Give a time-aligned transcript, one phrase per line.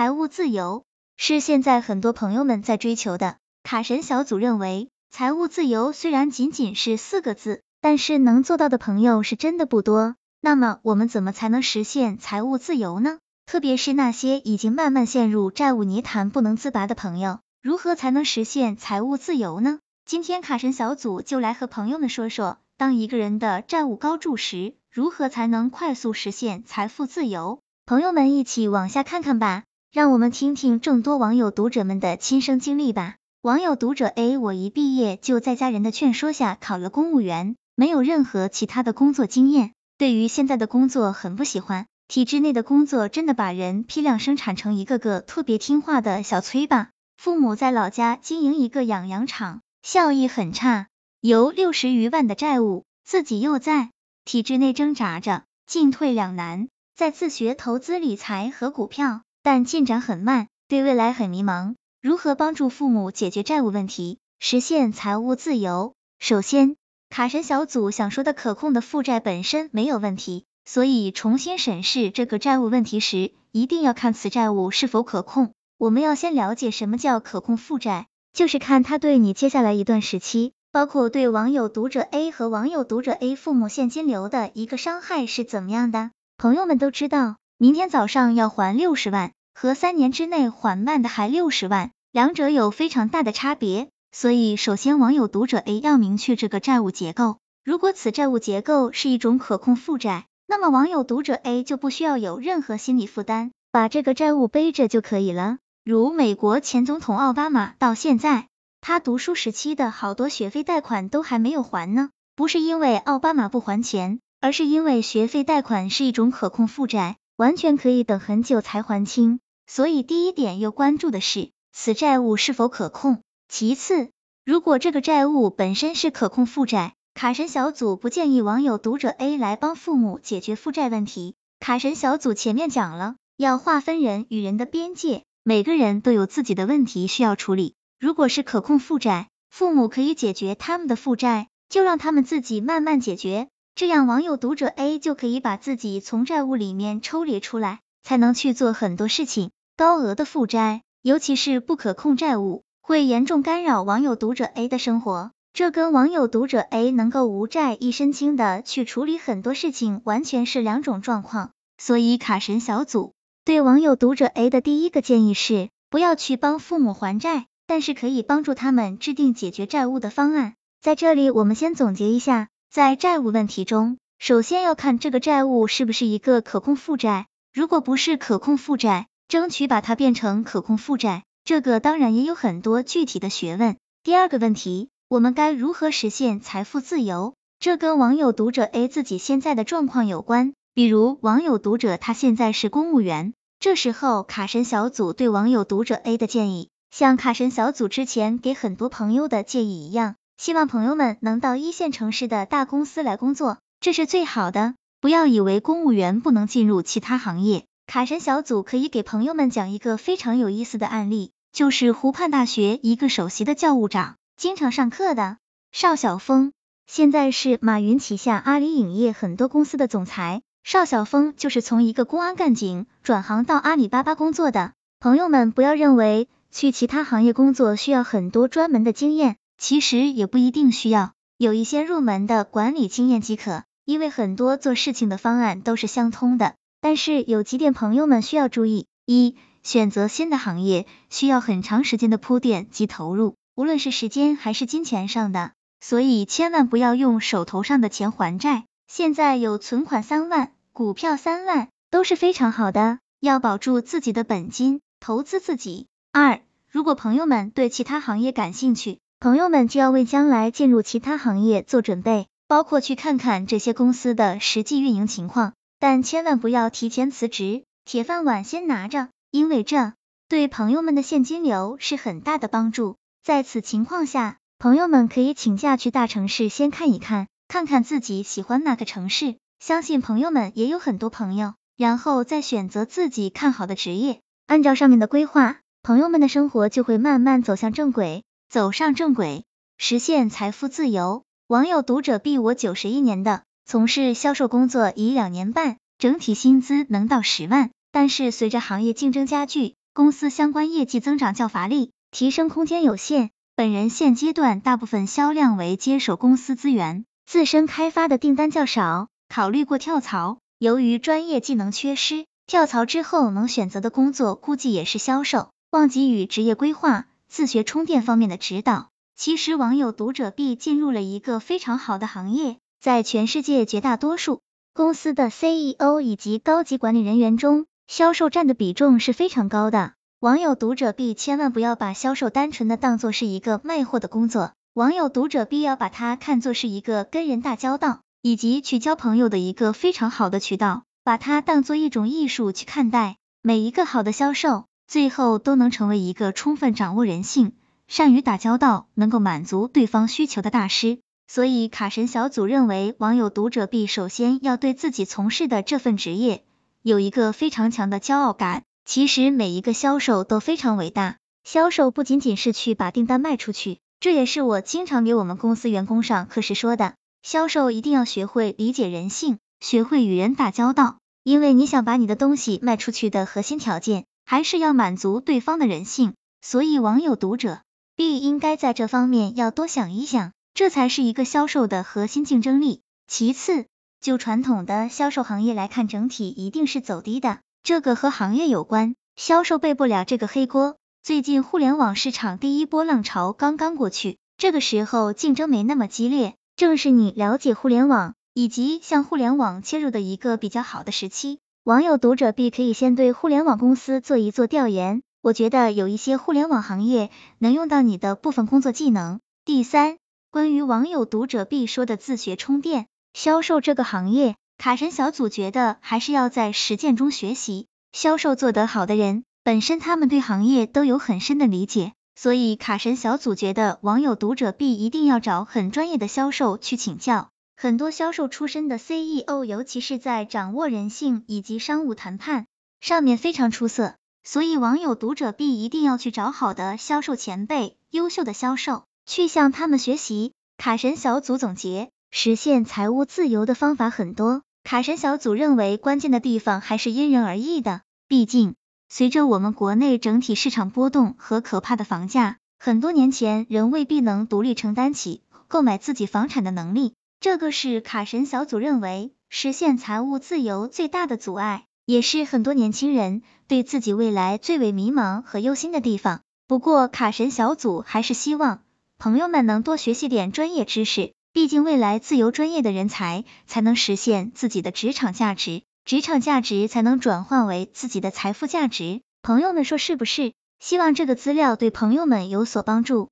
[0.00, 0.84] 财务自由
[1.18, 3.36] 是现在很多朋友们在追求的。
[3.62, 10.16] 卡神小组认为，财务自由虽然仅仅是四个字，但是能做到的朋友是真的不多。
[10.40, 13.18] 那么我们怎么才能实现财务自由呢？
[13.44, 19.80] 特别是那些已经慢慢陷入债务泥潭不能自拔的朋友，如何才能实现财务自由呢？
[20.06, 27.60] 今天卡神小组就来和朋友们说说，当一个人的债务高筑时，如何才能快速实现财富自由？
[27.84, 33.16] 朋友们一起往下看看吧，让我们听听众多网友读者们的亲身经历吧。
[33.42, 39.72] 网友读者 A，我一毕业就在家人的劝说下考了公务员，没有任何其他的工作经验。
[39.98, 46.90] 对于现在的工作很不喜欢，体制内的工作真的把人批量生产成一个个特别听话的小崔吧。
[47.16, 50.86] 父母在老家经营一个养羊场，效益很差，
[51.20, 53.90] 有六十余万的债务，自己又在
[54.24, 61.74] 体制内挣扎着，进退两难，在自学投资理财和股票，但进展很慢，对未来很迷茫。
[62.00, 65.94] 如何帮助父母解决债务问题，实现财务自由？
[66.18, 66.76] 首先。
[67.12, 75.52] 卡神小组想说的可控的负债本身没有问题，所以重新审视这个债务问题时，一定要看此债务是否可控。
[75.76, 86.12] 我们要先了解什么叫可控负债，就是看它对你接下来一段时期，包括对网友读者 A 和网友读者 A 父母现金流的一个伤害是怎么样的。
[86.38, 93.90] 朋友们都知道，明天早上要还六十万，和三年之内缓慢的还六十万，两者有非常大的差别。
[94.12, 97.36] 所以，首先网友读者 A 要明确这个债务结构。
[97.62, 105.58] 如果此债务结构是一种可控负债，那么网友读者 A 就不需要有任何心理负担，把这个债务背着就可以了。
[105.84, 108.48] 如美国前总统奥巴马到现在，
[108.80, 119.40] 他读书时期的好多学费贷款都还没有还呢，不是因为奥巴马不还钱，而是因为学费贷款是一种可控负债，完全可以等很久才还清。
[119.66, 123.22] 所以第一点要关注的是，此债务是否可控。
[123.48, 124.10] 其次，
[124.44, 131.34] 如果这个债务本身是可控负债，卡神小组不建议网友读者 A 来帮父母解决负债问题。
[131.60, 137.74] 卡神小组前面讲了，要划分人与人的边界，每个人都有自己的问题需要处理。
[137.98, 149.50] 如果是可控负债，父母可以解决他们的负债，就让他们自己慢慢解决，这样网友读者 A 就可以把自己从债务里面抽离出来，才能去做很多事情。
[149.76, 152.64] 高额的负债，尤其是不可控债务。
[152.82, 161.52] 会严重干扰网友读者 A 的生活，这跟网友读者 A 能够无债一身轻的去处理很多事情完全是两种状况。
[161.78, 163.14] 所以卡神小组
[163.44, 170.54] 对网友读者 A 的第一个建议是，不要去帮父母还债，但是可以帮助他们制定解决债务的方案。
[170.82, 181.24] 在这里，我们先总结一下，在债务问题中，首先要看这个债务是不是一个可控负债，如果不是可控负债，争取把它变成可控负债。
[181.42, 183.76] 这个当然也有很多具体的学问。
[184.04, 187.34] 第二个问题，我们该如何实现财富自由？
[187.58, 190.52] 这跟网友读者 A 自己现在的状况有关。
[190.72, 204.74] 比如网友读者他现在是公务员，这时候卡神小组对网友读者 A 的建议，像卡神小组之前给很多朋友的建议一样，希望朋友们能到一线城市的大公司来工作，这是最好的。
[204.98, 207.66] 不要以为公务员不能进入其他行业。
[207.86, 211.32] 卡神小组可以给朋友们讲一个非常有意思的案例。
[211.52, 215.36] 就是湖畔大学一个首席的教务长，经常上课的
[215.72, 216.52] 邵晓峰，
[216.86, 220.40] 现在是马云旗下阿里影业很多公司的总裁。
[220.64, 224.72] 邵晓峰就是从一个公安干警转行到阿里巴巴工作的。
[225.00, 233.62] 朋友们不要认为去其他行业工作需要很多专门的经验，其实也不一定需要，有一些入门的管理经验即可。
[233.84, 239.36] 因为很多做事情的方案都是相通的，但是有几点朋友们需要注意：一。
[239.62, 248.64] 选择新的行业需要很长时间的铺垫及投入，无论是时间还是金钱上的，所以千万不要用手头上的钱还债。
[248.86, 255.86] 现在有存款三万，股票三万都是非常好的，要保住自己的本金，投资自己。
[256.12, 269.08] 二，如果朋友们对其他行业感兴趣，朋友们就要为将来进入其他行业做准备，包括去看看这些公司的实际运营情况，但千万不要提前辞职，铁饭碗先拿着。
[269.30, 269.92] 因为这
[270.26, 272.96] 对朋友们的现金流是很大的帮助。
[273.22, 279.36] 在此情况下，朋友们可以请假去大城市先看一看，看看自己喜欢哪个城市。
[279.58, 284.22] 相信朋友们也有很多朋友，然后再选择自己看好的职业。
[284.46, 289.44] 按照上面的规划，朋友们的生活就会慢慢走向正轨，走上正轨，
[289.78, 291.22] 实现财富自由。
[291.46, 297.70] 网友读者 B 我九十一年的，从事销售工作已两年半，整体薪资能到十万。
[297.92, 303.30] 但是随着行业竞争加剧，公司相关业绩增长较乏力，提升空间有限。
[303.54, 310.38] 本人现阶段大部分销量为接手公司资源，自身开发的订单较少，考虑过跳槽。
[310.58, 315.50] 由于专业技能缺失，跳槽之后能选择的工作估计也是销售。
[315.70, 318.88] 忘给予职业规划、自学充电方面的指导。
[319.16, 324.40] 其实网友读者 B 进入了一个非常好的行业，在全世界绝大多数
[324.74, 329.92] 公司的 CEO 以及高级管理人员中，销售占的比重是非常高的。
[330.18, 343.18] 网友读者 B 千万不要把销售单纯的当做是一个卖货的工作，网友读者 B 要把它看作是一个跟人打交道以及去交朋友的一个非常好的渠道，把它当做一种艺术去看待。
[343.42, 347.52] 每一个好的销售，最后都能成为一个充分掌握人性、
[347.86, 350.98] 善于打交道、能够满足对方需求的大师。
[351.28, 356.42] 所以卡神小组认为，网友读者 B 首先要对自己从事的这份职业
[356.82, 358.64] 有一个非常强的骄傲感。
[358.84, 377.62] 其实每一个销售都非常伟大，销售不仅仅是去把订单卖出去，这也是我经常给我们公司员工上课时说的，销售一定要学会理解人性，学会与人打交道，因为你想把你的东西卖出去的核心条件，还是要满足对方的人性，所以网友读者
[377.96, 382.82] B 应该在这方面要多想一想，这才是一个销售的核心竞争力。
[383.08, 383.66] 其次，
[384.00, 387.40] 就传统的销售行业来看，整体一定是走低的。
[387.64, 390.76] 这个和行业有关，销售背不了这个黑锅。
[391.02, 401.40] 最近互联网市场第一波浪潮刚刚过去，这个时候竞争没那么激烈，正是你了解互联网以及向互联网切入的一个比较好的时期。
[401.64, 409.20] 网友读者 B 可以先对互联网公司做一做调研，我觉得有一些互联网行业能用到你的部分工作技能。
[409.44, 409.98] 第三，
[410.30, 414.36] 关于网友读者 B 说的自学充电销售这个行业。
[414.56, 427.28] 卡神小组觉得还是要在实践中学习，销售做得好的人，本身他们对行业都有很深的理解，所以卡神小组觉得网友读者 B 一定要找很专业的销售去请教。
[427.62, 432.46] 很多销售出身的 CEO，尤其是在掌握人性以及商务谈判
[432.80, 440.32] 上面非常出色，所以网友读者必一定要去找好的销售前辈、优秀的销售，去向他们学习。
[440.56, 444.40] 卡神小组总结，实现财务自由的方法很多。
[444.64, 447.82] 卡神小组认为，关键的地方还是因人而异的。
[448.08, 448.54] 毕竟，
[448.88, 456.94] 随着我们国内整体市场波动和可怕的房价，很多年前人未必能独立承担起购买自己房产的能力。
[457.20, 466.22] 这个是卡神小组认为实现财务自由最大的阻碍，也是很多年轻人对自己未来最为迷茫和忧心的地方。
[466.48, 468.62] 不过，卡神小组还是希望
[468.96, 471.12] 朋友们能多学习点专业知识。
[471.34, 479.02] 毕竟，未来自由专业的人才才能实现自己的职场价值，职场价值才能转换为自己的财富价值。
[479.20, 480.32] 朋友们说是不是？
[480.58, 483.10] 希望这个资料对朋友们有所帮助。